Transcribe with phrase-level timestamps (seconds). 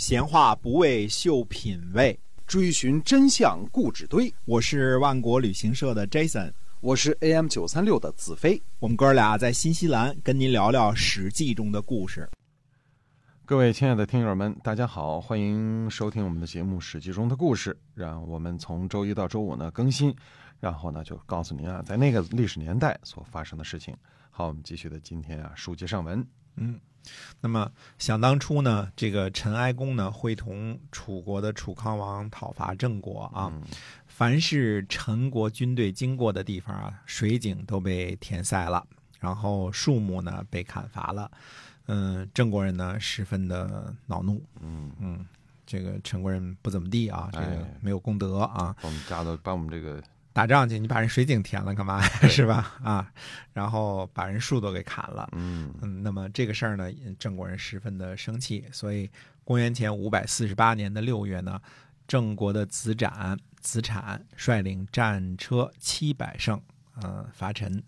[0.00, 4.32] 闲话不为秀品味，追寻真相固执堆。
[4.46, 8.62] 我是万国旅行社的 Jason，我是 AM 九三六的子飞。
[8.78, 12.26] 我们哥俩在新西兰跟您聊聊《史记》中的故事。
[13.44, 17.78] 各位亲爱的听友们，大家好，欢迎收听我们的节目《史记》中的故事。
[17.92, 20.16] 让我们从周一到周五呢更新，
[20.60, 23.94] 然后呢就告诉您啊，在那个历史年代所发生的事情。
[24.30, 26.26] 好，我们继续的今天啊，书接上文。
[26.56, 26.78] 嗯，
[27.40, 33.52] 那么想当初呢，这个陈哀公呢，会同楚国的楚康王讨伐郑国啊。
[34.06, 38.86] 凡是陈国军队经过的地方啊，水井都被填塞了，
[39.18, 41.30] 然后树木呢被砍伐了。
[41.86, 44.44] 嗯，郑国人呢十分的恼怒。
[44.60, 45.24] 嗯嗯，
[45.64, 48.76] 这个陈国人不怎么地啊，这个没有功德啊。
[48.82, 50.02] 把我们家都把我们这个
[50.40, 52.00] 打仗去，你把人水井填了干嘛？
[52.26, 52.74] 是吧？
[52.82, 53.12] 啊，
[53.52, 55.28] 然后把人树都给砍了。
[55.32, 59.10] 嗯嗯，那么这个事儿呢，郑国人十分的生气，所以
[59.44, 61.60] 公元前五百四十八年的六月呢，
[62.08, 66.58] 郑国的子展、子产率领战车七百乘，
[67.02, 67.82] 呃，伐陈。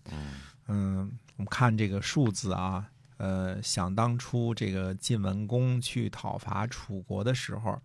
[0.69, 7.81] 嗯我们看这个数字啊，呃，想当初这个晋文公去讨伐楚国的时候，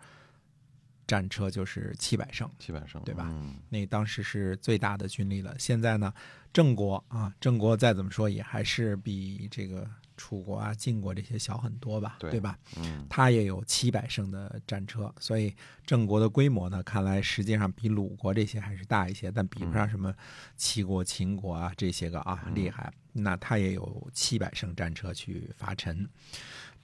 [1.08, 2.48] 战车就是七百乘。
[2.60, 5.56] 七百胜，对吧嗯那当时是最大的军力了。
[5.58, 6.14] 现在呢，
[6.52, 12.58] 郑国啊，郑国再怎么说也还是比这个楚国啊、晋国这些小很多吧，对吧？
[12.76, 15.56] 嗯他也有七百乘的战车，所以
[15.86, 20.14] 郑国的规模呢，看来实际上比鲁国这些还是大一些，但比不上什么
[20.56, 22.92] 齐国、秦国啊这些个啊厉害。
[23.20, 26.08] 那他也有七百乘战车去伐陈。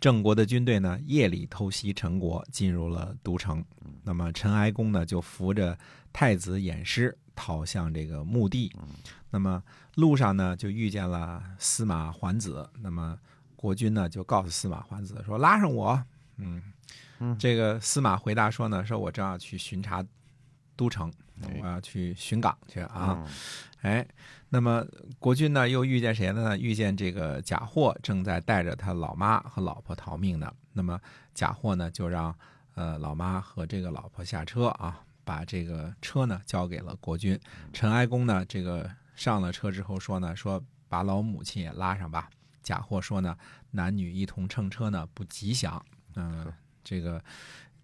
[0.04, 3.64] 郑国的军队呢，夜里偷袭陈国，进入了都城。
[4.04, 5.80] 那么陈哀公呢，就扶着
[6.12, 8.70] 太子偃师逃向这个墓地。
[9.30, 9.64] 那么
[9.96, 12.70] 路上呢，就遇见了司马桓子。
[12.81, 13.18] 那么
[13.56, 16.04] 国君呢，就告诉司马桓子说：“拉上我。”
[16.36, 16.62] 嗯，
[17.40, 20.06] 这个司马回答说呢：“说我正要去巡查
[20.76, 23.18] 都城，哎我要去巡岗去啊。
[23.20, 23.28] 嗯
[23.84, 24.08] 哎，
[24.48, 24.82] 那么
[25.20, 26.58] 国君呢又遇见谁了呢？
[26.58, 30.50] 遇见这个贾货正在带着他老妈和老婆逃命呢。
[30.72, 30.98] 那么
[31.34, 32.34] 贾货呢就让
[32.76, 37.38] 呃老妈和这个老婆下车啊，把这个车呢交给了国君。
[37.74, 42.30] 陈哀公呢这个上了车之后说呢，说把老母亲也拉上吧。
[42.62, 43.38] 贾货说呢，
[43.72, 45.86] 男女一同乘车呢不吉祥。
[46.16, 46.50] 嗯、
[46.86, 47.22] 这个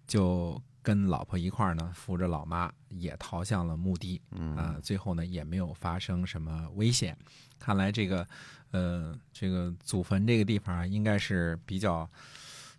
[0.08, 4.19] 就跟老婆一块儿呢，扶着老妈也逃向了墓地。
[4.31, 7.16] 嗯啊、最后呢也没有发生什么危险。
[7.59, 8.27] 看来这个，
[8.72, 12.09] 呃，这个祖坟这个地方啊，应该是比较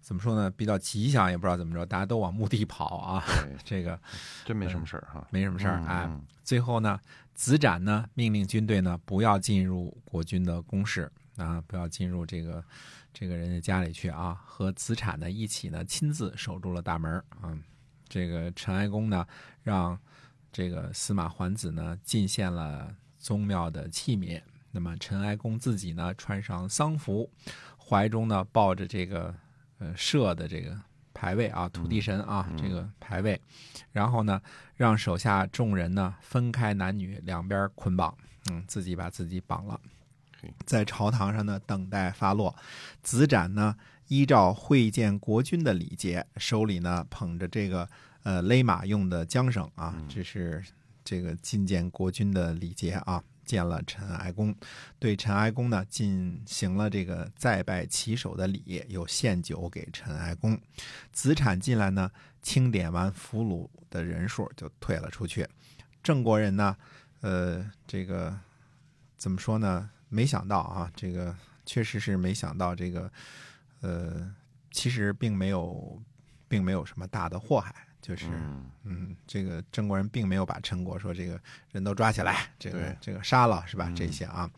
[0.00, 0.50] 怎么说呢？
[0.50, 3.22] 比较吉祥，也不知道怎么着，大家都往墓地跑啊。
[3.64, 3.96] 这个
[4.44, 5.24] 真没什么事儿哈。
[5.30, 6.06] 没什么事儿啊哎。
[6.08, 6.98] 嗯最后呢，
[7.32, 12.64] 子展呢命令军队呢不要进入国军的宫室啊，不要进入这个
[13.12, 17.56] 这个人家家里去啊，和子产呢一起呢亲自守住了大门儿啊。
[18.10, 19.26] 这个陈哀公呢
[19.62, 19.98] 让
[20.52, 27.30] 这个司马桓子呢进献了宗庙的器皿，那么陈哀公自己呢穿上丧服，
[27.78, 29.34] 怀中呢抱着这个
[29.78, 30.76] 呃社的这个
[31.14, 33.40] 牌位啊，土地神啊、这个牌位，
[33.92, 34.40] 然后呢
[34.74, 38.16] 让手下众人呢分开男女两边捆绑，
[38.50, 39.80] 嗯，自己把自己绑了，
[40.64, 42.54] 在朝堂上呢等待发落。
[43.02, 43.76] 子展呢
[44.10, 47.88] 依照会见国君的礼节，手里呢捧着这个
[48.24, 50.60] 呃勒马用的缰绳啊，这是
[51.04, 53.22] 这个觐见国君的礼节啊。
[53.44, 54.54] 见了陈哀公，
[55.00, 60.56] 对陈哀公呢进行了这个再拜旗手的礼，又献酒给陈哀公。
[61.12, 65.48] 子产进来呢，清点完俘虏的人数就退了出去。
[66.00, 66.76] 郑国人呢，
[67.22, 68.38] 呃，这个
[69.16, 69.90] 怎么说呢？
[70.08, 71.34] 没想到啊，这个
[71.66, 73.10] 确实是没想到，这个
[73.80, 74.34] 呃，
[74.70, 76.00] 其实并没有，
[76.48, 83.88] 并没有什么大的祸害，就是嗯嗯，这个郑国人并没有把陈国说这个人都抓起来，这个这个杀了是吧？
[83.88, 84.50] 嗯这些啊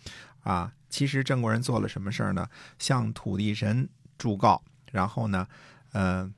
[0.43, 2.49] 啊，其实郑国人做了什么事儿呢？
[2.79, 3.89] 向土地神
[4.19, 5.47] 祝告，然后呢，
[5.93, 6.29] 呃，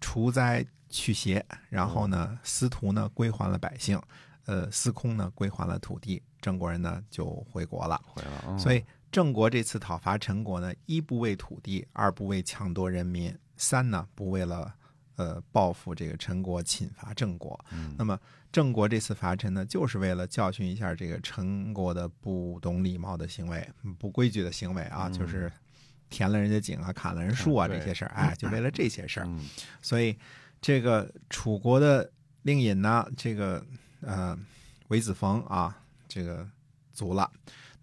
[0.00, 4.00] 除灾去邪，然后呢，司徒呢归还了百姓，
[4.46, 8.00] 呃，司空呢归还了土地，郑国人呢就回国了。
[8.06, 8.58] 回了啊。
[8.58, 14.74] 所以郑国这次讨伐陈国呢，一不为土地，二不为抢夺人民，三呢不为了
[15.16, 17.58] 呃报复这个陈国侵伐郑国。
[17.72, 18.18] 嗯那么
[18.52, 23.66] 郑国这次伐陈呢，就是为了教训一下这个陈国的不懂礼貌的行为、
[23.98, 25.50] 不规矩的行为啊，嗯就是
[26.08, 29.26] 填了人家井啊、砍了人树啊嗯这些事儿，哎，就为了这些事儿。
[29.26, 29.48] 嗯
[29.82, 30.16] 所以
[30.60, 32.10] 这个楚国的
[32.42, 33.64] 令尹呢，这个
[34.00, 34.38] 呃
[34.88, 36.46] 韦子冯啊，这个
[36.92, 37.30] 卒了。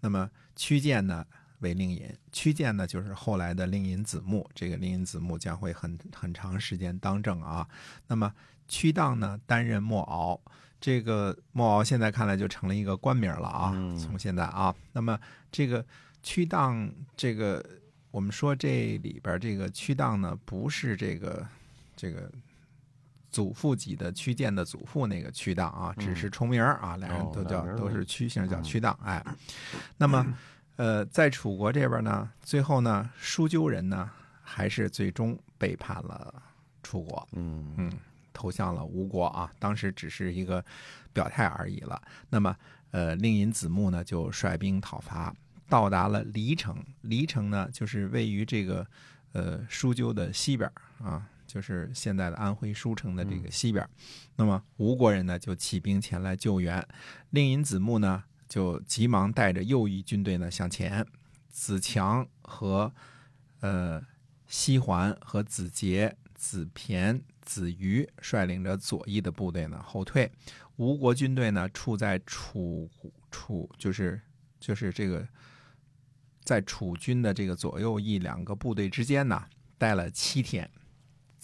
[0.00, 1.24] 那么屈建呢，
[1.60, 4.48] 为令尹，屈建呢就是后来的令尹子木。
[4.54, 7.66] 这个令尹子木将会很很长时间当政啊。
[8.06, 8.32] 那么
[8.68, 10.40] 屈荡呢担任莫敖，
[10.80, 13.72] 这个莫敖现在看来就成了一个官名了啊。
[13.74, 15.18] 嗯从现在啊，那么
[15.50, 15.84] 这个
[16.22, 17.64] 屈荡这个
[18.10, 21.46] 我们说这里边这个屈荡呢不是这个
[21.96, 22.30] 这个。
[23.34, 28.96] 祖父级的屈建的祖父那个屈当啊，只是重名啊，俩人哦都叫都是屈姓，叫嗯屈当。
[29.02, 29.20] 哎，
[29.96, 30.24] 那么
[30.76, 34.08] 呃，在楚国这边呢，最后呢，舒鸠人呢，
[34.40, 36.32] 还是最终背叛了
[36.84, 37.92] 楚国，嗯嗯，
[38.32, 39.50] 投向了吴国啊。
[39.58, 40.64] 当时只是一个
[41.12, 42.00] 表态而已了。
[42.30, 42.56] 那么，
[42.92, 45.34] 呃，令尹子木呢，就率兵讨伐，
[45.68, 46.76] 到达了黎城。
[47.00, 48.86] 黎城呢，就是位于这个
[49.32, 53.88] 呃舒鸠的西边儿啊，就是现在的安徽舒城的这个西边儿。
[54.34, 56.84] 那么吴国人呢，就起兵前来救援。
[57.30, 61.06] 令尹子木呢，就急忙带着右翼军队呢向前。
[61.48, 62.92] 子强和
[63.60, 64.04] 呃
[64.48, 70.28] 西环和子杰、子骈、子瑜率领着左翼的部队呢后退。
[70.74, 72.90] 吴国军队呢处在楚
[73.30, 74.20] 楚就是
[74.58, 75.24] 就是这个
[76.42, 79.44] 在楚军的这个左右翼两个部队之间呢
[79.78, 80.68] 待了七天。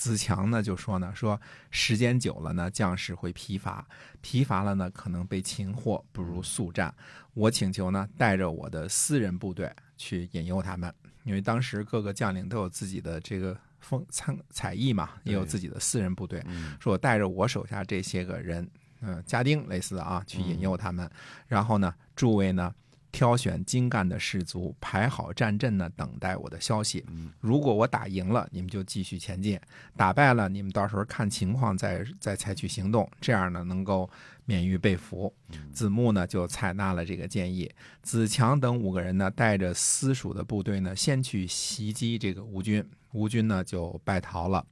[0.01, 1.39] 子强呢就说呢说
[1.71, 3.87] 时间久了呢将士会疲乏，
[4.23, 6.95] 疲乏了呢可能被擒获，不如速战。
[7.35, 10.91] 我请求呢带着我的私人部队去引诱他们，
[11.25, 16.43] 因为当时各个将领都有自己的这个风参才艺嘛，也有自己的私人部队。
[16.47, 18.67] 嗯说我带着我手下这些个人，
[19.03, 21.09] 呃，家丁类似的啊，去引诱他们。
[21.47, 22.75] 然后呢，诸位呢，
[23.13, 27.05] 挑选精干的士卒，排好战阵呢，等待我的消息。
[27.09, 29.59] 嗯如果我打赢了，你们就继续前进；
[29.97, 33.11] 打败了，你们到时候看情况再再采取行动。
[33.21, 34.09] 这样呢，能够
[34.45, 35.33] 免于被俘。
[35.73, 37.71] 子木呢就采纳了这个建议。
[38.03, 44.65] 子强等五个人呢，带着私属的部队呢，先去袭击这个吴军，吴军呢就败逃了。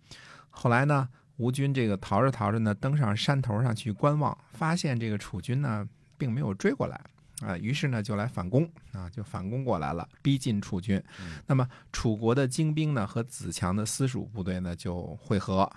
[0.51, 7.01] 后来呢，吴军这个逃着逃着呢，登上山头上去观望，发现这个楚军呢并没有追过来。
[7.41, 11.03] 啊，于是呢就来反攻啊，就反攻过来了，逼近楚军。
[11.47, 15.71] 那么楚国的精兵呢和子强的私属部队呢就会合，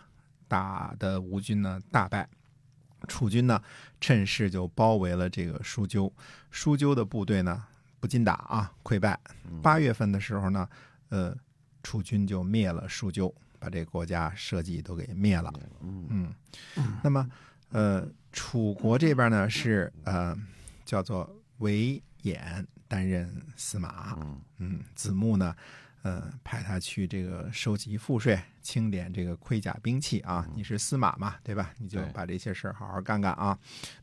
[0.48, 2.28] 打的吴军呢大败。
[3.08, 3.62] 楚军呢
[4.00, 6.12] 趁势就包围了这个舒鸠，
[6.50, 7.64] 舒鸠的部队呢
[8.00, 9.20] 不禁打啊，溃败。
[9.62, 10.68] 八月份的时候呢，
[11.10, 11.36] 呃，
[11.84, 15.52] 楚军就灭了舒鸠，把这个国家社稷都给灭了。
[15.82, 16.34] 嗯
[16.76, 17.28] 嗯，那么
[17.70, 20.38] 呃，楚国这边呢是呃
[20.86, 21.28] 叫做
[21.62, 25.56] 韦衍担任司马，嗯嗯，子木呢，
[26.02, 30.46] 呃，派他去这个收集赋税，清点这个盔甲兵器啊。
[30.56, 31.72] 你是司马嘛，对吧？
[31.78, 33.58] 你就把这些事儿好好干干啊。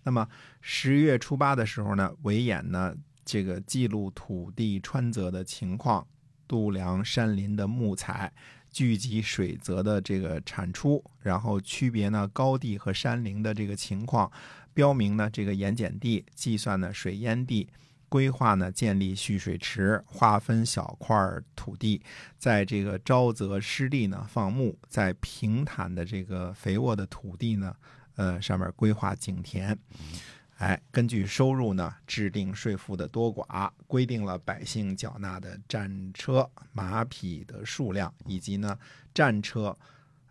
[0.05, 0.27] 那么
[0.61, 2.95] 十月初八的时候呢，韦衍呢，
[3.25, 6.07] 这个记录土地川泽的情况，
[6.47, 8.33] 度量山林的木材。
[8.71, 14.31] 聚集水泽的这个产出，然后区别呢高地和山林的这个情况，
[14.79, 17.69] 标明呢这个盐碱地，计算呢水淹地，
[18.09, 21.19] 规划呢建立蓄水池，划分小块
[21.57, 22.01] 土地，
[22.39, 27.75] 在这个沼泽湿地呢放牧，在平坦的这个肥沃的土地呢，
[28.15, 29.77] 呃上面规划井田。
[30.59, 38.79] 哎，根据收入呢，制定税赋的多寡，规定了百姓缴纳的战车、马匹的数量，以及呢
[39.13, 39.77] 战车、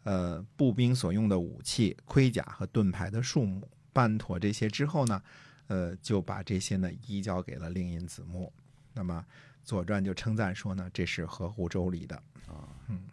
[0.03, 3.69] 呃步兵所用的武器、盔甲和盾牌的数目。
[3.97, 5.19] 办妥这些之后呢，
[5.65, 8.53] 呃，就把这些呢移交给了令尹子木。
[8.93, 9.25] 那么
[9.63, 12.15] 《左传》就称赞说呢，这是合乎周礼的。
[12.47, 13.05] 啊，嗯，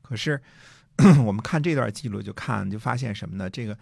[0.00, 0.40] 可是
[1.26, 3.50] 我们看这段记录，就看就发现什么呢？
[3.50, 3.78] 这个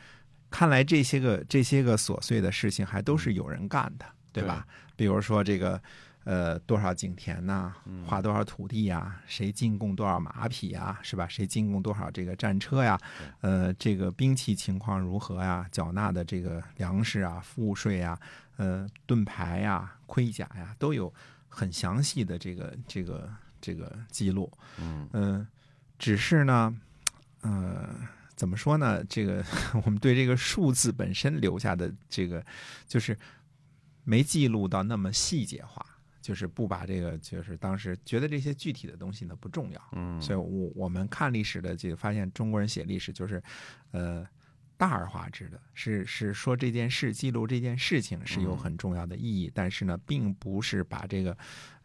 [0.51, 4.67] 看来这些个这些个琐碎的事情，还都是有人干的，对吧？
[4.97, 5.81] 比如说这个
[6.25, 7.75] 呃多少井田呐、
[8.07, 11.27] 划多少土地呀、谁进贡多少马匹呀，是吧？
[11.29, 12.99] 谁进贡多少这个战车呀？
[13.41, 15.67] 呃，这个兵器情况如何呀？
[15.73, 18.19] 缴纳的这个粮食啊、赋税啊、
[18.57, 21.13] 呃盾牌呀、盔甲呀，都有
[21.49, 24.51] 很详细的这个这个这个记录。
[24.79, 25.47] 嗯嗯，
[25.99, 26.75] 只是呢，
[27.41, 27.89] 呃，
[28.37, 29.03] 怎么说呢？
[29.05, 29.45] 这个
[29.85, 32.45] 我们对这个数字本身留下的这个，
[32.87, 33.19] 就是
[34.05, 35.85] 没记录到那么细节化，
[36.21, 43.43] 就是不把这个，就是当时觉得这些具体的东西呢不重要，嗯，所以我我们看历史的这个发现，中国人写历史就是，
[43.93, 44.27] 呃。
[44.81, 51.37] 大而化之的是是说这件事记录这件事情是有很重要的意义，但是呢，并不是把这个，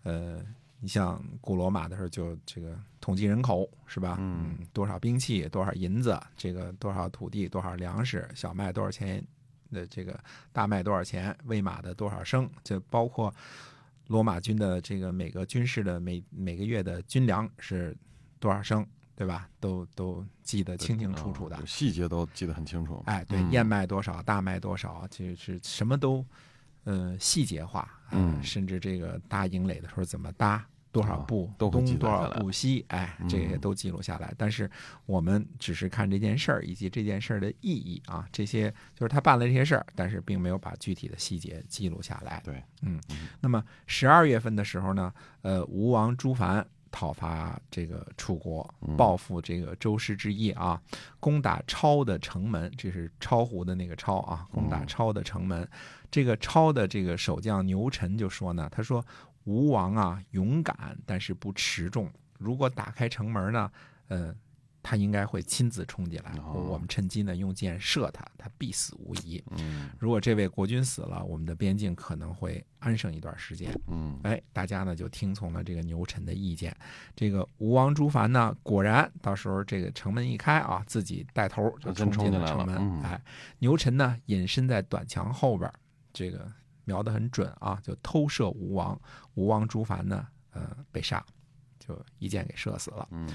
[0.03, 0.41] 呃，
[0.79, 4.15] 你像古罗马的时候就这个统计人口是吧？
[4.17, 9.21] 嗯，多少兵器，多少银子，这个多少土地，多少粮食，小麦多少钱
[9.73, 10.17] 的这个
[10.53, 13.29] 大麦多少钱，喂马的多少升，就包括
[14.07, 17.95] 罗马军的这个每个军事的每每个月的军粮是
[18.39, 18.85] 多少升，
[19.15, 19.49] 对吧？
[19.59, 21.63] 都都记得清清楚楚的啊。
[21.65, 23.01] 细节都记得很清楚。
[23.05, 26.25] 哎，对，嗯燕麦多少，大麦多少，就是什么都，
[26.83, 27.81] 呃，细节化，
[28.11, 34.33] 呃嗯甚至这个搭营垒的时候怎么搭，多少哦步，东多少步西，哎，这些嗯都记录下来。
[34.37, 34.71] 但是
[35.05, 42.41] 我们只是看这件事儿以及这件事儿的意义啊，这些就是他办了这些事儿，但是并没有把具体的细节记录下来。
[42.45, 50.81] 对，嗯嗯，那么十二月份的时候呢，呃，吴王朱凡讨伐这个楚国，嗯报复这个周师之役啊，
[51.19, 55.67] 攻打超的城门，这是超湖的那个超啊，攻打嗯超的城门。
[56.09, 59.05] 这个超的这个守将牛臣就说呢，他说
[59.45, 63.71] 吴王啊勇敢，但是不持重，如果打开城门呢，
[64.09, 64.35] 呃。
[64.87, 69.43] 他应该会亲自冲进来，哦我们趁机呢用箭射他，他必死无疑。
[69.57, 73.75] 嗯如果这位国君死了，我们的边境可能会安生一段时间。
[73.87, 76.71] 嗯哎，大家呢就听从了这个牛臣的意见。
[77.15, 82.77] 这个吴王朱凡呢，果然到时候这个城门一开啊，自己带头就冲冲进了了城门。
[82.77, 83.19] 嗯哎，
[83.57, 85.67] 牛臣呢隐身在短墙后边，
[86.13, 86.47] 这个
[86.85, 88.99] 瞄得很准啊，就偷射吴王。
[89.33, 91.23] 吴王朱凡呢，呃，被杀，
[91.77, 93.07] 就一箭给射死了。
[93.11, 93.29] 嗯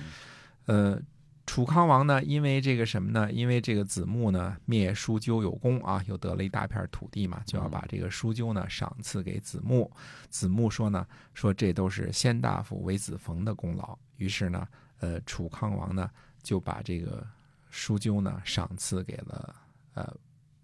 [0.67, 1.03] 呃，
[1.47, 3.33] 楚康王呢，因为这个什么呢？
[3.33, 9.91] 因为这个子木呢灭叔鸠有功啊，又得了一大片土地嘛，就要把这个叔鸠呢赏赐给子木。
[10.29, 11.05] 子木说呢，
[11.35, 13.99] 说这都是先大夫韦子冯的功劳。
[14.17, 14.69] 于是呢，
[15.01, 16.09] 呃，楚康王呢
[16.43, 17.27] 就把这个
[17.71, 19.57] 叔鸠呢赏赐给了
[19.95, 20.17] 呃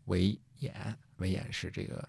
[0.04, 0.70] 韦衍。
[1.16, 2.06] 韦衍是这个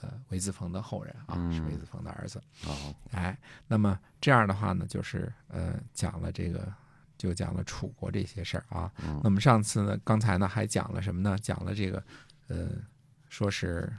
[0.00, 2.40] 呃韦子鹏的后人啊，是嗯韦子鹏的儿子。
[2.66, 3.36] 哦哎，
[3.66, 6.72] 那么这样的话呢，就是呃讲了这个，
[7.16, 8.90] 就讲了楚国这些事儿啊。
[9.06, 11.36] 嗯那么上次呢，刚才呢还讲了什么呢？
[11.40, 12.02] 讲了这个，
[12.48, 12.68] 呃，
[13.28, 13.90] 说是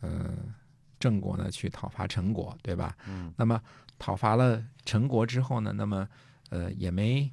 [0.00, 0.34] 呃
[0.98, 2.96] 郑国呢去讨伐陈国，对吧？
[3.06, 3.60] 嗯那么
[3.98, 6.08] 讨伐了陈国之后呢，那么
[6.48, 7.30] 呃也没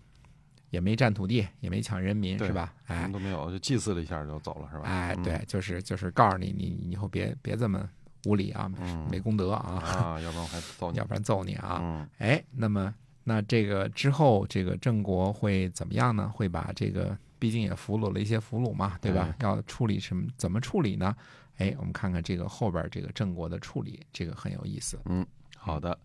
[0.70, 2.74] 也没占土地，也没抢人民，是吧？
[2.86, 4.84] 什哎么都没有，就祭祀了一下就走了是吧？
[4.86, 7.90] 哎，嗯对，就是就是告诉你，你你以后别别这么
[8.28, 11.06] 无礼啊，嗯没功德啊，啊， 要不然我还揍你要。
[11.06, 11.80] 不然揍你啊。
[11.82, 12.94] 嗯哎，那么
[13.24, 16.30] 那这个之后，这个郑国会怎么样呢？
[16.34, 19.34] 会把这个，毕竟也俘虏了一些俘虏嘛，对吧？
[19.40, 20.28] 要处理什么？
[20.36, 21.16] 怎么处理呢？
[21.58, 25.00] 哎，我们看看这个后边这个郑国的处理，这个很有意思。
[25.06, 25.26] 嗯
[25.58, 25.98] 好的，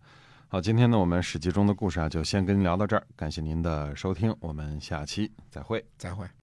[0.47, 5.85] 好，今天呢，我们史记中的故事啊，就先跟您聊到这儿，感谢您的收听，我们下期再会。
[5.97, 6.25] 再会。